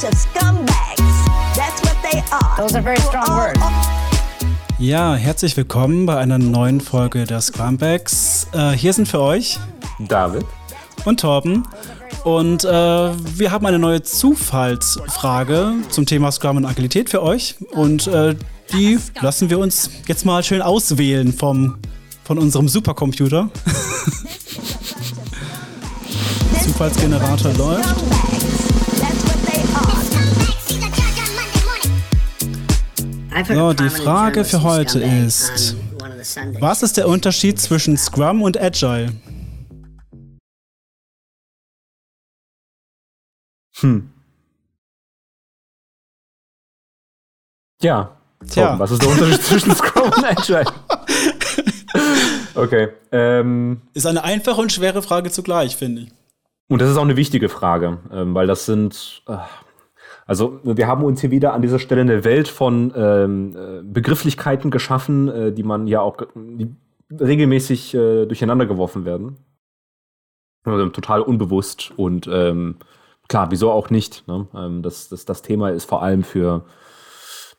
[0.00, 1.02] bunch of scumbags.
[1.56, 2.56] That's what they are.
[2.56, 3.60] Those are very strong words.
[4.78, 8.46] Ja, herzlich willkommen bei einer neuen Folge der Scrumbags.
[8.52, 9.58] Äh, hier sind für euch
[9.98, 10.44] David
[11.04, 11.64] und Torben.
[12.24, 17.56] Und äh, wir haben eine neue Zufallsfrage zum Thema Scrum und Agilität für euch.
[17.72, 18.36] Und äh,
[18.72, 21.76] die lassen wir uns jetzt mal schön auswählen vom,
[22.24, 23.50] von unserem Supercomputer.
[26.62, 27.96] Zufallsgenerator läuft.
[33.46, 35.76] So, die Frage für heute ist,
[36.60, 39.12] was ist der Unterschied zwischen Scrum und Agile?
[43.80, 44.10] Hm.
[47.82, 48.16] Ja.
[48.48, 48.78] Tja.
[48.78, 50.64] Was ist der Unterschied zwischen Scrum und Agile?
[52.54, 52.88] okay.
[53.12, 56.12] Ähm, Ist eine einfache und schwere Frage zugleich, finde ich.
[56.68, 59.22] und das ist auch eine wichtige Frage, ähm, weil das sind.
[59.28, 59.38] Äh,
[60.26, 64.70] also, wir haben uns hier wieder an dieser Stelle eine Welt von ähm, äh, Begrifflichkeiten
[64.70, 66.18] geschaffen, äh, die man ja auch
[67.10, 69.38] regelmäßig äh, durcheinander geworfen werden.
[70.64, 72.76] Also, total unbewusst und ähm,
[73.28, 74.26] klar, wieso auch nicht.
[74.28, 74.46] Ne?
[74.54, 76.64] Ähm, das, das, das Thema ist vor allem für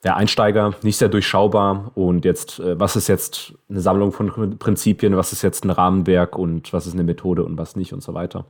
[0.04, 1.92] der Einsteiger nicht sehr durchschaubar.
[1.96, 6.38] Und jetzt, äh, was ist jetzt eine Sammlung von Prinzipien, was ist jetzt ein Rahmenwerk
[6.38, 8.46] und was ist eine Methode und was nicht und so weiter.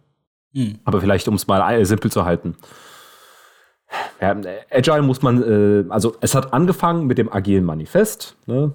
[0.54, 0.80] Hm.
[0.84, 2.56] Aber vielleicht, um es mal äh, simpel zu halten.
[4.22, 4.36] Ja,
[4.70, 8.72] Agile muss man, äh, also es hat angefangen mit dem agilen Manifest, ne?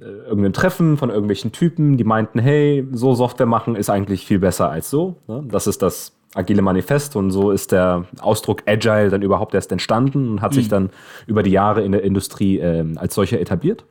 [0.00, 4.38] Äh, irgendein Treffen von irgendwelchen Typen, die meinten, hey, so Software machen ist eigentlich viel
[4.38, 5.16] besser als so.
[5.26, 5.42] Ne?
[5.48, 10.28] Das ist das agile Manifest und so ist der Ausdruck Agile dann überhaupt erst entstanden
[10.28, 10.90] und hat sich dann
[11.26, 13.84] über die Jahre in der Industrie ähm, als solcher etabliert.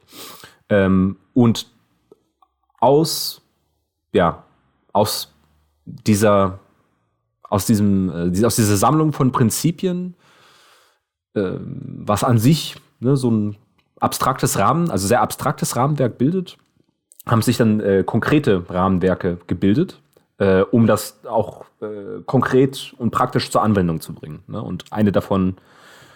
[0.70, 1.68] Ähm, und
[2.80, 3.42] aus,
[4.12, 4.44] ja,
[4.92, 5.34] aus
[5.86, 6.60] dieser,
[7.50, 10.14] aus diesem, äh, aus dieser Sammlung von Prinzipien, ähm,
[11.36, 13.56] was an sich ne, so ein
[14.00, 16.58] abstraktes Rahmen, also sehr abstraktes Rahmenwerk bildet,
[17.26, 20.02] haben sich dann äh, konkrete Rahmenwerke gebildet,
[20.40, 24.44] äh, um das auch äh, konkret und praktisch zur Anwendung zu bringen.
[24.48, 24.62] Ne?
[24.62, 25.56] Und eine davon,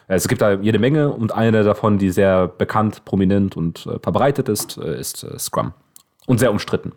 [0.07, 3.99] äh, es gibt da jede Menge und eine davon, die sehr bekannt, prominent und äh,
[3.99, 5.73] verbreitet ist, äh, ist Scrum.
[6.25, 6.91] Und sehr umstritten.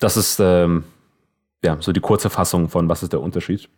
[0.00, 0.84] Das ist ähm,
[1.64, 3.70] ja so die kurze Fassung von was ist der Unterschied.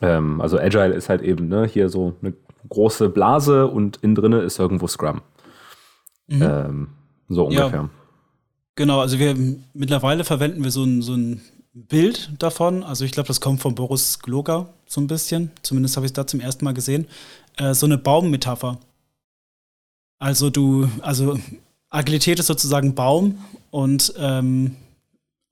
[0.00, 2.32] Ähm, also Agile ist halt eben ne, hier so eine
[2.68, 5.22] große Blase und innen drinne ist irgendwo Scrum.
[6.28, 6.88] Ähm,
[7.28, 7.64] so Ja.
[7.64, 7.90] ungefähr.
[8.76, 9.36] Genau, also wir
[9.74, 11.40] mittlerweile verwenden wir so ein, so ein
[11.72, 12.82] Bild davon.
[12.82, 15.50] Also ich glaube, das kommt von Boris Gloger so ein bisschen.
[15.62, 17.06] Zumindest habe ich es da zum ersten Mal gesehen.
[17.56, 18.78] Äh, so eine Baummetapher.
[20.18, 21.38] Also du, also
[21.88, 23.38] Agilität ist sozusagen Baum
[23.70, 24.76] und ähm,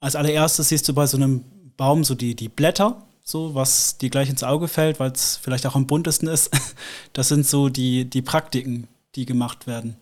[0.00, 1.44] als allererstes siehst du bei so einem
[1.76, 5.66] Baum so die, die Blätter, so was dir gleich ins Auge fällt, weil es vielleicht
[5.66, 6.50] auch am buntesten ist.
[7.12, 9.96] Das sind so die, die Praktiken, die gemacht werden.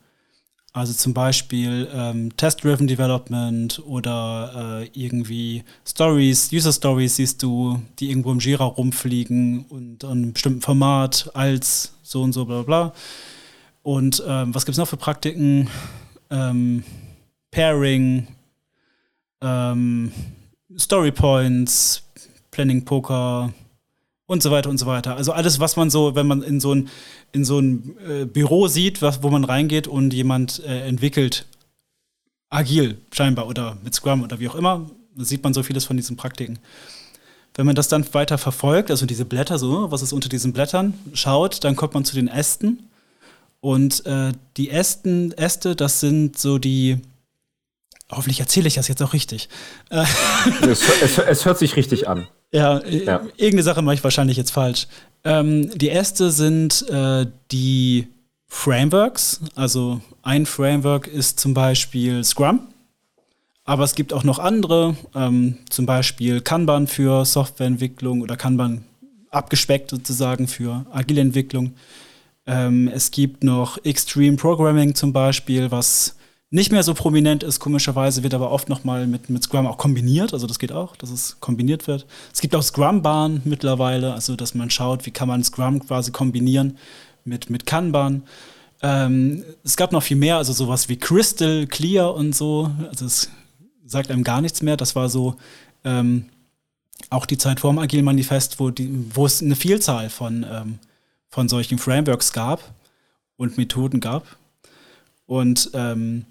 [0.72, 8.10] Also zum Beispiel ähm, Test-Driven Development oder äh, irgendwie Stories, User Stories siehst du, die
[8.10, 12.90] irgendwo im Jira rumfliegen und an einem bestimmten Format als so und so bla bla
[12.90, 12.92] bla.
[13.82, 15.70] Und ähm, was gibt es noch für Praktiken?
[16.30, 16.84] Ähm,
[17.50, 18.28] Pairing,
[19.40, 20.12] ähm,
[20.76, 22.05] Story Points,
[22.56, 23.52] Planning Poker
[24.24, 25.14] und so weiter und so weiter.
[25.14, 26.88] Also alles, was man so, wenn man in so ein,
[27.32, 31.44] in so ein äh, Büro sieht, was, wo man reingeht und jemand äh, entwickelt
[32.48, 36.16] agil scheinbar oder mit Scrum oder wie auch immer, sieht man so vieles von diesen
[36.16, 36.58] Praktiken.
[37.54, 40.94] Wenn man das dann weiter verfolgt, also diese Blätter, so, was ist unter diesen Blättern,
[41.12, 42.88] schaut, dann kommt man zu den Ästen.
[43.60, 46.98] Und äh, die Ästen, Äste, das sind so die,
[48.10, 49.50] hoffentlich erzähle ich das jetzt auch richtig.
[49.90, 50.04] Äh,
[50.62, 52.26] Es, es, es hört sich richtig an.
[52.52, 53.20] Ja, äh, Ja.
[53.36, 54.86] irgendeine Sache mache ich wahrscheinlich jetzt falsch.
[55.24, 58.08] Ähm, die erste sind äh, die
[58.48, 59.40] Frameworks.
[59.54, 62.60] Also ein Framework ist zum Beispiel Scrum.
[63.64, 68.84] Aber es gibt auch noch andere, ähm, zum Beispiel Kanban für Softwareentwicklung oder Kanban
[69.30, 71.74] abgespeckt sozusagen für agile Entwicklung.
[72.46, 76.15] Ähm, es gibt noch Extreme Programming zum Beispiel, was
[76.50, 80.32] nicht mehr so prominent ist, komischerweise, wird aber oft nochmal mit, mit Scrum auch kombiniert.
[80.32, 82.06] Also das geht auch, dass es kombiniert wird.
[82.32, 86.78] Es gibt auch Scrum-Bahn mittlerweile, also dass man schaut, wie kann man Scrum quasi kombinieren
[87.24, 88.22] mit, mit Kanban.
[88.80, 92.70] Ähm, es gab noch viel mehr, also sowas wie Crystal, Clear und so.
[92.88, 93.30] Also es
[93.84, 94.76] sagt einem gar nichts mehr.
[94.76, 95.36] Das war so
[95.84, 96.26] ähm,
[97.10, 100.78] auch die Zeit vor dem Agile Manifest, wo, die, wo es eine Vielzahl von, ähm,
[101.28, 102.74] von solchen Frameworks gab
[103.36, 104.24] und Methoden gab.
[105.26, 106.24] Und ähm,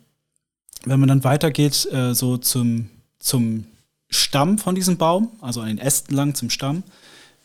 [0.86, 2.90] wenn man dann weitergeht, äh, so zum,
[3.20, 3.66] zum
[4.10, 6.84] Stamm von diesem Baum, also an den Ästen lang zum Stamm,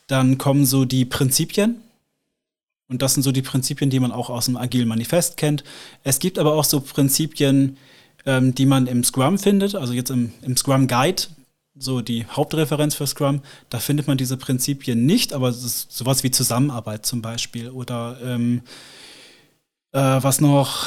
[0.07, 1.81] dann kommen so die Prinzipien.
[2.89, 5.63] Und das sind so die Prinzipien, die man auch aus dem Agilen Manifest kennt.
[6.03, 7.77] Es gibt aber auch so Prinzipien,
[8.27, 11.23] ähm, die man im Scrum findet, also jetzt im, im Scrum Guide,
[11.79, 16.25] so die Hauptreferenz für Scrum, da findet man diese Prinzipien nicht, aber es ist sowas
[16.25, 18.63] wie Zusammenarbeit zum Beispiel oder ähm,
[19.93, 20.87] äh, was noch,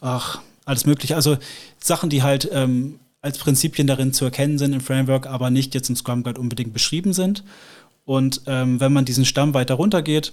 [0.00, 1.16] ach, alles mögliche.
[1.16, 1.38] Also
[1.78, 5.88] Sachen, die halt ähm, als Prinzipien darin zu erkennen sind im Framework, aber nicht jetzt
[5.88, 7.42] im Scrum Guide unbedingt beschrieben sind.
[8.04, 10.32] Und ähm, wenn man diesen Stamm weiter runtergeht,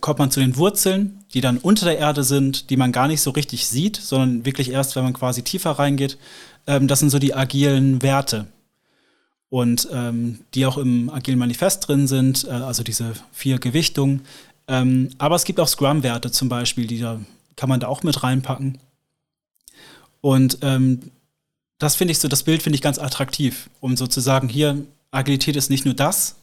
[0.00, 3.20] kommt man zu den Wurzeln, die dann unter der Erde sind, die man gar nicht
[3.20, 6.18] so richtig sieht, sondern wirklich erst, wenn man quasi tiefer reingeht.
[6.66, 8.46] Ähm, das sind so die agilen Werte.
[9.50, 14.20] Und ähm, die auch im agilen Manifest drin sind, äh, also diese vier Gewichtungen.
[14.68, 17.18] Ähm, aber es gibt auch Scrum-Werte zum Beispiel, die da
[17.56, 18.78] kann man da auch mit reinpacken.
[20.20, 21.10] Und ähm,
[21.78, 25.70] das finde ich so, das Bild finde ich ganz attraktiv, um sozusagen hier, Agilität ist
[25.70, 26.36] nicht nur das,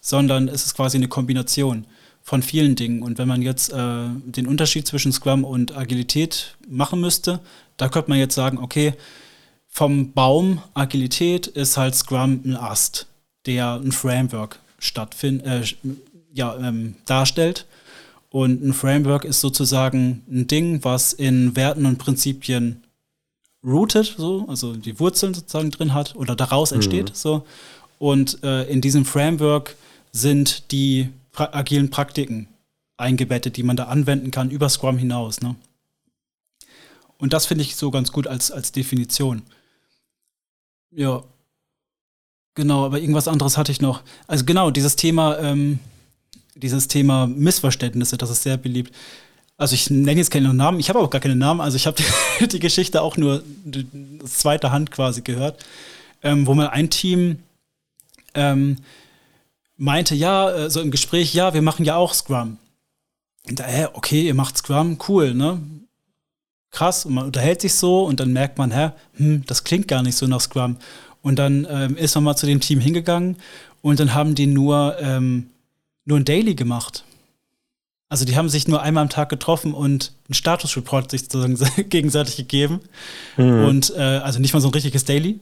[0.00, 1.86] sondern es ist quasi eine Kombination
[2.22, 3.02] von vielen Dingen.
[3.02, 7.40] Und wenn man jetzt äh, den Unterschied zwischen Scrum und Agilität machen müsste,
[7.76, 8.94] da könnte man jetzt sagen, okay,
[9.68, 13.06] vom Baum Agilität ist halt Scrum ein Ast,
[13.46, 15.62] der ein Framework stattfind, äh,
[16.32, 17.66] ja, ähm, darstellt.
[18.30, 22.82] Und ein Framework ist sozusagen ein Ding, was in Werten und Prinzipien
[23.62, 27.14] rooted, so, also die Wurzeln sozusagen drin hat oder daraus entsteht, mhm.
[27.14, 27.46] so.
[27.98, 29.76] Und äh, in diesem Framework
[30.12, 32.48] sind die pra agilen Praktiken
[32.96, 35.40] eingebettet, die man da anwenden kann über Scrum hinaus.
[35.40, 35.56] Ne?
[37.18, 39.42] Und das finde ich so ganz gut als, als Definition.
[40.90, 41.22] Ja.
[42.54, 44.02] Genau, aber irgendwas anderes hatte ich noch.
[44.26, 45.78] Also genau, dieses Thema, ähm,
[46.54, 48.94] dieses Thema Missverständnisse, das ist sehr beliebt.
[49.60, 51.94] Also ich nenne jetzt keine Namen, ich habe auch gar keine Namen, also ich habe
[52.40, 53.42] die, die, Geschichte auch nur
[54.24, 55.62] zweiter Hand quasi gehört,
[56.22, 57.40] ähm, wo mal ein Team
[58.32, 58.78] ähm,
[59.76, 62.56] meinte, ja, äh, so im Gespräch, ja, wir machen ja auch Scrum.
[63.50, 65.60] Und da, hä, okay, ihr macht Scrum, cool, ne?
[66.70, 70.02] Krass, und man unterhält sich so und dann merkt man, hä, hm, das klingt gar
[70.02, 70.78] nicht so nach Scrum.
[71.20, 73.36] Und dann ähm, ist man mal zu dem Team hingegangen
[73.82, 75.50] und dann haben die nur, ähm,
[76.06, 77.04] nur ein Daily gemacht.
[78.10, 81.56] Also die haben sich nur einmal am Tag getroffen und einen Status-Report sich sozusagen
[81.88, 82.80] gegenseitig gegeben.
[83.36, 83.64] Mhm.
[83.64, 85.38] Und äh, also nicht mal so ein richtiges Daily,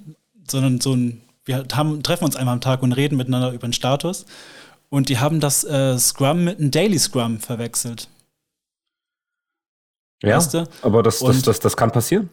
[0.49, 3.73] sondern so ein, wir haben, treffen uns einmal am Tag und reden miteinander über den
[3.73, 4.26] Status.
[4.91, 8.06] Und die haben das äh, Scrum mit einem Daily Scrum verwechselt.
[10.23, 10.69] Ja, weißt du?
[10.82, 12.29] aber das, das, das, das kann passieren.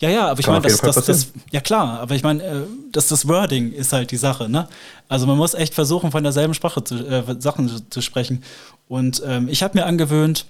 [0.00, 2.62] Ja, ja, aber ich meine, das, das, das, ja klar, aber ich meine, äh,
[2.92, 4.68] das, das Wording ist halt die Sache, ne?
[5.08, 8.44] Also man muss echt versuchen, von derselben Sprache zu, äh, Sachen zu, zu sprechen.
[8.86, 10.46] Und ähm, ich habe mir angewöhnt,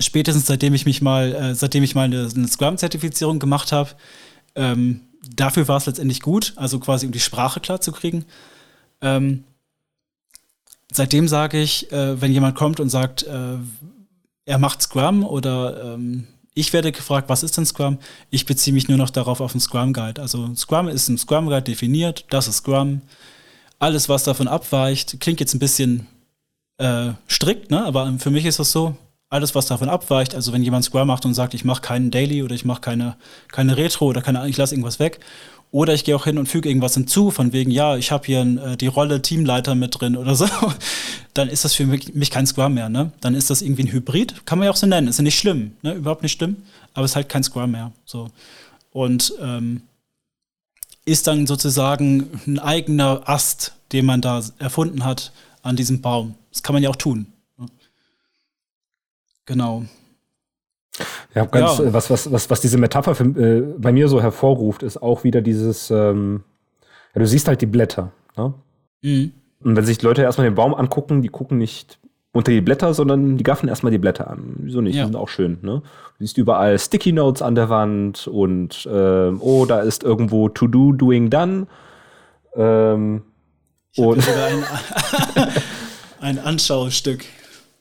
[0.00, 3.90] spätestens seitdem ich mich mal, äh, seitdem ich mal eine, eine Scrum-Zertifizierung gemacht habe,
[4.56, 5.02] ähm,
[5.36, 8.24] dafür war es letztendlich gut, also quasi um die Sprache klar zu kriegen.
[9.00, 9.44] Ähm,
[10.92, 13.58] seitdem sage ich, äh, wenn jemand kommt und sagt, äh,
[14.44, 17.98] er macht Scrum oder ähm, ich werde gefragt, was ist denn Scrum?
[18.30, 20.20] Ich beziehe mich nur noch darauf auf den Scrum Guide.
[20.20, 23.02] Also Scrum ist im Scrum Guide definiert, das ist Scrum.
[23.78, 26.06] Alles, was davon abweicht, klingt jetzt ein bisschen
[26.78, 27.84] äh, strikt, ne?
[27.84, 28.96] aber für mich ist das so,
[29.30, 32.42] alles, was davon abweicht, also wenn jemand Scrum macht und sagt, ich mache keinen Daily
[32.42, 33.16] oder ich mache keine,
[33.48, 35.20] keine Retro oder keine, ich lasse irgendwas weg,
[35.72, 38.40] oder ich gehe auch hin und füge irgendwas hinzu, von wegen, ja, ich habe hier
[38.40, 40.46] äh, die Rolle Teamleiter mit drin oder so,
[41.34, 42.88] dann ist das für mich, mich, kein Scrum mehr.
[42.88, 43.12] Ne?
[43.20, 45.08] Dann ist das irgendwie ein Hybrid, kann man ja auch so nennen.
[45.08, 45.94] Ist ja nicht schlimm, ne?
[45.94, 46.56] überhaupt nicht schlimm,
[46.94, 47.92] aber es ist halt kein Scrum mehr.
[48.04, 48.28] So.
[48.90, 49.82] Und ähm,
[51.04, 56.34] ist dann sozusagen ein eigener Ast, den man da erfunden hat an diesem Baum.
[56.52, 57.26] Das kann man ja auch tun.
[57.58, 57.66] Ne?
[59.46, 59.84] Genau.
[61.34, 61.92] Ja, ganz, ja.
[61.92, 65.40] Was, was, was, was diese Metapher für, äh, bei mir so hervorruft, ist auch wieder
[65.42, 66.42] dieses, ähm,
[67.14, 68.12] ja, du siehst halt die Blätter.
[68.36, 68.54] Ne?
[69.02, 69.32] Mhm.
[69.62, 71.98] Und wenn sich Leute erstmal den Baum angucken, die gucken nicht
[72.32, 74.54] unter die Blätter, sondern die gaffen erstmal die Blätter an.
[74.58, 74.94] Wieso nicht?
[74.94, 75.02] Ja.
[75.02, 75.58] Die sind auch schön.
[75.62, 75.82] Ne?
[75.82, 80.66] Du siehst überall Sticky Notes an der Wand und ähm, oh, da ist irgendwo To
[80.66, 81.66] Do, Doing Done.
[82.54, 83.22] Ähm,
[83.96, 84.64] und ein,
[86.20, 87.24] ein Anschaustück.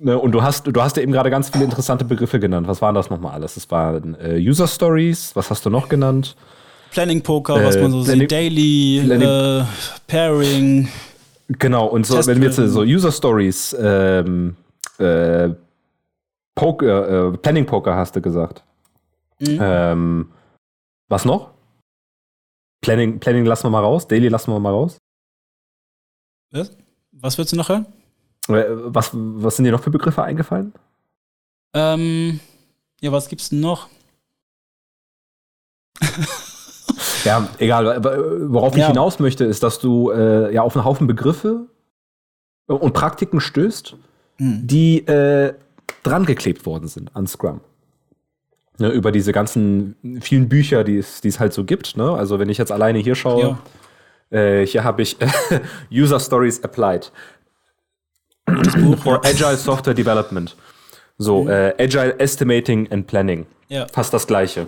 [0.02, 2.68] Ne, und du hast, du hast ja eben gerade ganz viele interessante Begriffe genannt.
[2.68, 3.56] Was waren das nochmal alles?
[3.56, 5.36] Das waren äh, User Stories.
[5.36, 6.38] Was hast du noch genannt?
[6.92, 8.32] Planning Poker, äh, was man so Planning, sieht.
[8.32, 9.66] Daily, Planning, äh,
[10.08, 10.88] Pairing.
[11.50, 14.56] Genau, und so, wenn wir jetzt so User Stories, ähm,
[15.00, 15.50] äh,
[16.56, 18.64] Poker, äh, Planning Poker hast du gesagt.
[19.40, 19.60] Mhm.
[19.62, 20.32] Ähm,
[21.10, 21.52] was noch?
[22.82, 24.08] Planning, Planning lassen wir mal raus.
[24.08, 24.98] Daily lassen wir mal raus.
[26.52, 26.72] Was?
[27.12, 27.86] Was willst du noch hören?
[28.50, 30.74] Äh, was, was sind dir noch für Begriffe eingefallen?
[31.74, 32.40] Ähm,
[33.02, 33.88] ja, was gibt's denn noch?
[37.26, 38.04] ja, egal.
[38.52, 38.84] Worauf ja.
[38.84, 41.68] ich hinaus möchte, ist, dass du äh, ja auf einen Haufen Begriffe
[42.68, 43.96] und Praktiken stößt,
[44.40, 45.54] die äh,
[46.04, 47.62] dran geklebt worden sind an Scrum.
[48.78, 51.98] Ne, über diese ganzen vielen Bücher, die es, die es halt so gibt.
[51.98, 52.14] Ne?
[52.14, 53.58] Also wenn ich jetzt alleine hier schaue,
[54.30, 55.18] äh, hier habe ich
[55.92, 57.12] User Stories Applied
[58.98, 60.56] for Agile Software Development.
[61.18, 63.46] So, äh, Agile Estimating and Planning.
[63.68, 63.88] Ja.
[63.92, 64.68] Fast das gleiche.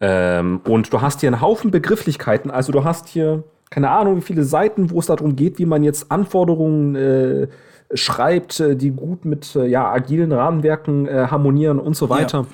[0.00, 2.50] Ähm, und du hast hier einen Haufen Begrifflichkeiten.
[2.50, 5.84] Also du hast hier, keine Ahnung, wie viele Seiten, wo es darum geht, wie man
[5.84, 7.48] jetzt Anforderungen äh,
[7.94, 12.46] schreibt, äh, die gut mit äh, ja, agilen Rahmenwerken äh, harmonieren und so weiter.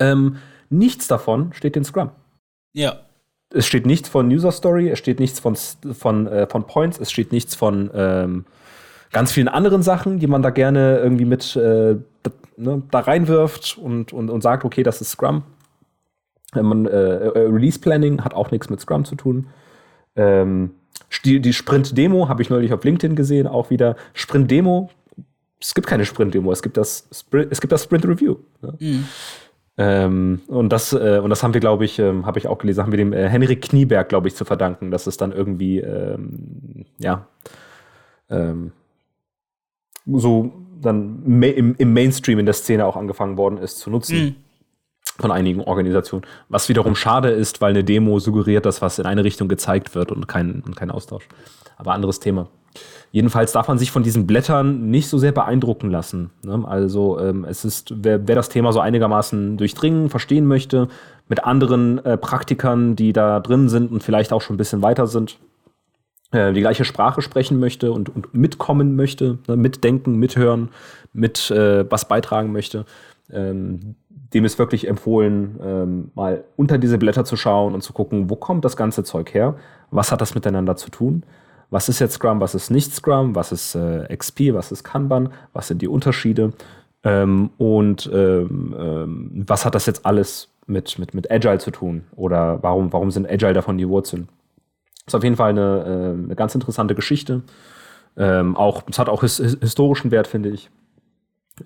[0.00, 0.36] Ähm,
[0.70, 2.10] nichts davon steht in Scrum.
[2.72, 3.00] Ja.
[3.50, 7.10] Es steht nichts von User Story, es steht nichts von, von, äh, von Points, es
[7.10, 8.44] steht nichts von ähm,
[9.12, 13.78] ganz vielen anderen Sachen, die man da gerne irgendwie mit äh, da, ne, da reinwirft
[13.78, 15.42] und, und, und sagt, okay, das ist Scrum.
[16.52, 19.48] Wenn man, äh, Release Planning hat auch nichts mit Scrum zu tun.
[20.16, 20.70] Ähm,
[21.24, 23.96] die, die Sprint-Demo habe ich neulich auf LinkedIn gesehen, auch wieder.
[24.14, 24.90] Sprint-Demo,
[25.60, 28.36] es gibt keine Sprint-Demo, es gibt das Sprint, es gibt das Sprint-Review.
[28.62, 28.74] Ne?
[29.80, 32.82] Ähm, und, das, äh, und das haben wir, glaube ich, ähm, habe ich auch gelesen,
[32.82, 36.84] haben wir dem äh, Henrik Knieberg, glaube ich, zu verdanken, dass es dann irgendwie, ähm,
[36.98, 37.26] ja,
[38.28, 38.72] ähm,
[40.14, 44.18] so dann im, im Mainstream in der Szene auch angefangen worden ist zu nutzen.
[44.18, 44.34] Mhm.
[45.20, 46.24] Von einigen Organisationen.
[46.48, 50.12] Was wiederum schade ist, weil eine Demo suggeriert, dass was in eine Richtung gezeigt wird
[50.12, 51.26] und kein, und kein Austausch.
[51.76, 52.46] Aber anderes Thema.
[53.10, 56.30] Jedenfalls darf man sich von diesen Blättern nicht so sehr beeindrucken lassen.
[56.42, 56.62] Ne?
[56.68, 60.88] Also ähm, es ist, wer, wer das Thema so einigermaßen durchdringen, verstehen möchte,
[61.28, 65.06] mit anderen äh, Praktikern, die da drin sind und vielleicht auch schon ein bisschen weiter
[65.06, 65.38] sind,
[66.32, 69.56] äh, die gleiche Sprache sprechen möchte und, und mitkommen möchte, ne?
[69.56, 70.70] mitdenken, mithören,
[71.12, 72.84] mit äh, was beitragen möchte,
[73.30, 73.96] ähm,
[74.34, 78.36] dem ist wirklich empfohlen, ähm, mal unter diese Blätter zu schauen und zu gucken, wo
[78.36, 79.56] kommt das ganze Zeug her,
[79.90, 81.22] was hat das miteinander zu tun?
[81.70, 85.30] Was ist jetzt Scrum, was ist nicht Scrum, was ist äh, XP, was ist Kanban,
[85.52, 86.52] was sind die Unterschiede?
[87.04, 92.04] Ähm, und ähm, ähm, was hat das jetzt alles mit, mit, mit Agile zu tun?
[92.16, 94.28] Oder warum, warum sind Agile davon die Wurzeln?
[95.08, 97.42] Ist auf jeden Fall eine, äh, eine ganz interessante Geschichte.
[98.16, 100.70] Ähm, auch, es hat auch his historischen Wert, finde ich.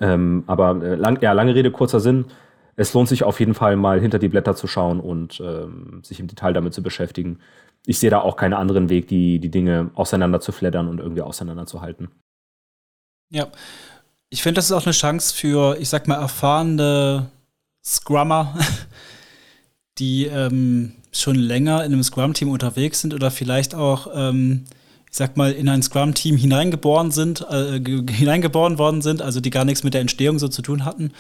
[0.00, 2.24] Ähm, aber äh, lang, ja, lange Rede, kurzer Sinn.
[2.76, 6.20] Es lohnt sich auf jeden Fall mal hinter die Blätter zu schauen und ähm, sich
[6.20, 7.38] im Detail damit zu beschäftigen
[7.86, 11.22] ich sehe da auch keinen anderen Weg, die, die Dinge auseinander zu fleddern und irgendwie
[11.22, 12.08] auseinanderzuhalten.
[13.30, 13.48] Ja.
[14.30, 17.30] Ich finde, das ist auch eine Chance für, ich sag mal, erfahrene
[17.84, 18.54] Scrummer,
[20.02, 24.64] die ähm, schon länger in einem Scrum-Team unterwegs sind oder vielleicht auch, ähm,
[25.10, 27.80] ich sag mal, in ein Scrum-Team hineingeboren sind, äh,
[28.10, 31.12] hineingeboren worden sind, also die gar nichts mit der Entstehung so zu tun hatten,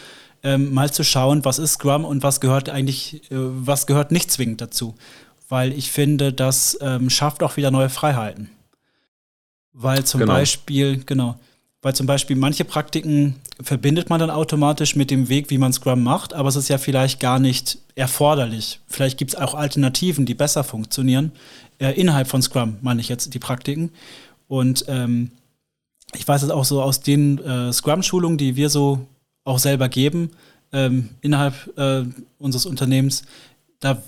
[0.42, 4.30] ähm, mal zu schauen, was ist Scrum und was gehört eigentlich, äh, was gehört nicht
[4.30, 4.94] zwingend dazu
[5.52, 8.48] weil ich finde, das ähm, schafft auch wieder neue Freiheiten.
[9.74, 10.32] Weil zum Genau.
[10.32, 11.38] Beispiel, genau,
[11.82, 16.02] weil zum Beispiel manche Praktiken verbindet man dann automatisch mit dem Weg, wie man Scrum
[16.02, 18.80] macht, aber es ist ja vielleicht gar nicht erforderlich.
[18.86, 21.32] Vielleicht gibt es auch Alternativen, die besser funktionieren.
[21.78, 23.90] Äh, innerhalb von Scrum meine ich jetzt die Praktiken.
[24.46, 25.32] Und ähm,
[26.14, 29.06] ich weiß es auch so aus den äh, Scrum-Schulungen, die wir so
[29.44, 30.30] auch selber geben,
[30.72, 32.04] ähm, innerhalb äh,
[32.38, 33.24] unseres Unternehmens,
[33.80, 34.00] da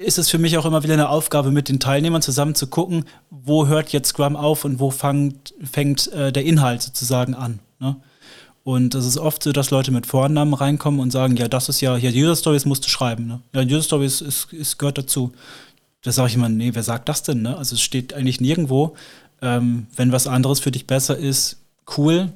[0.00, 3.04] ist es für mich auch immer wieder eine Aufgabe, mit den Teilnehmern zusammen zu gucken,
[3.28, 7.58] wo hört jetzt Scrum auf und wo fangt, fängt äh, der Inhalt sozusagen an.
[7.80, 7.96] Ne?
[8.64, 11.82] Und es ist oft so, dass Leute mit Vornamen reinkommen und sagen, ja, das ist
[11.82, 13.26] ja, hier User Stories musst du schreiben.
[13.26, 13.40] Ne?
[13.54, 15.32] Ja, User Stories ist, ist, gehört dazu.
[16.02, 17.42] Da sage ich immer, nee, wer sagt das denn?
[17.42, 17.56] Ne?
[17.58, 18.96] Also es steht eigentlich nirgendwo.
[19.42, 21.58] Ähm, wenn was anderes für dich besser ist,
[21.98, 22.32] cool,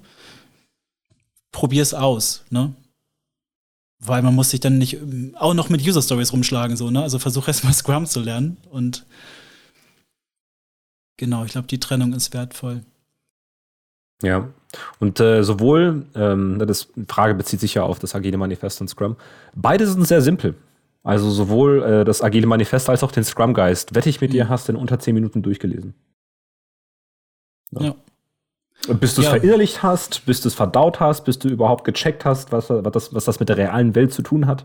[1.51, 2.43] probier's aus.
[2.51, 2.75] Ne?
[4.07, 7.03] Weil man muss sich dann nicht ähm, auch noch mit User Stories rumschlagen, so, ne?
[7.03, 9.07] Also versuch erstmal Scrum zu lernen und
[11.17, 12.83] genau, ich glaube, die Trennung ist wertvoll.
[14.23, 14.49] Ja.
[14.99, 18.89] Und äh, sowohl, ähm, das die Frage bezieht sich ja auf das Agile Manifest und
[18.89, 19.17] Scrum,
[19.55, 20.55] beide sind sehr simpel.
[21.03, 24.69] Also sowohl äh, das Agile Manifest als auch den Scrum-Geist, wette ich mit dir, hast
[24.69, 25.95] du in unter 10 Minuten durchgelesen.
[27.73, 27.95] Ja.
[28.89, 29.31] Bis du es Ja.
[29.31, 33.15] verinnerlicht hast, bis du es verdaut hast, bis du überhaupt gecheckt hast, was, was, das,
[33.15, 34.65] was das mit der realen Welt zu tun hat,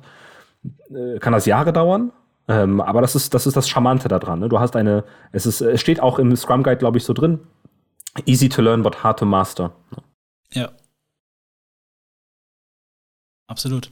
[0.89, 2.11] äh, kann das Jahre dauern.
[2.49, 4.39] Ähm, aber das ist, das ist das Charmante daran.
[4.39, 4.49] Ne?
[4.49, 7.39] Du hast eine, es, ist, es steht auch im Scrum Guide, glaube ich, so drin.
[8.25, 9.71] Easy to learn, but hard to master.
[10.53, 10.71] Ja.
[13.47, 13.89] Absolut.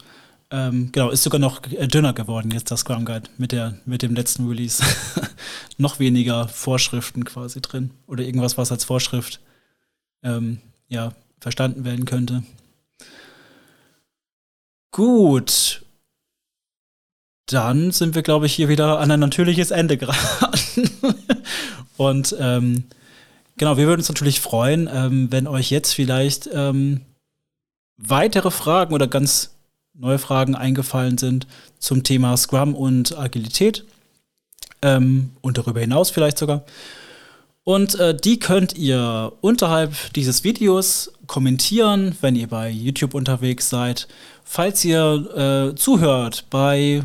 [0.50, 4.02] Ähm, genau, ist sogar noch äh, dünner geworden jetzt das Scrum Guide mit, der, mit
[4.02, 4.84] dem letzten Release.
[5.78, 7.92] noch weniger Vorschriften quasi drin.
[8.08, 9.42] Oder irgendwas, was als Vorschrift
[10.28, 12.44] ähm, ja, verstanden werden könnte.
[14.92, 15.84] Gut.
[17.46, 20.90] Dann sind wir, glaube ich, hier wieder an ein natürliches Ende geraten.
[21.98, 22.84] Und ähm,
[23.58, 27.02] Genau, wir würden uns natürlich freuen, ähm, wenn euch jetzt vielleicht ähm,
[27.98, 29.56] weitere Fragen oder ganz
[29.96, 31.48] neue Fragen eingefallen sind
[31.80, 33.84] zum Thema Scrum und Agilität
[34.84, 36.66] ähm, und darüber hinaus vielleicht sogar.
[37.68, 44.08] Und äh, die könnt ihr unterhalb dieses Videos kommentieren, wenn ihr bei YouTube unterwegs seid.
[44.46, 47.04] Falls ihr äh, zuhört bei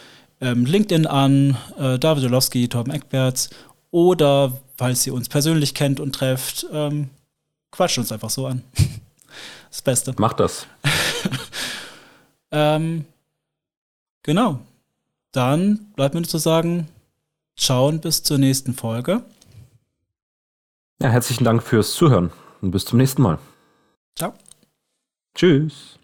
[0.41, 3.51] ähm, LinkedIn an, äh, David Olowski, Torben Eckberts.
[3.91, 7.11] Oder falls ihr uns persönlich kennt und trefft, ähm,
[7.71, 8.63] quatscht uns einfach so an.
[9.71, 10.15] Das Beste.
[10.17, 10.67] Macht das.
[12.51, 13.05] ähm,
[14.23, 14.61] genau.
[15.31, 16.89] Dann bleibt mir nur zu sagen,
[17.55, 19.23] ciao und bis zur nächsten Folge.
[21.01, 22.33] Ja, herzlichen Dank fürs Zuhören
[22.63, 23.39] und bis zum nächsten Mal.
[24.17, 24.33] Ciao.
[25.35, 25.99] Tschüss.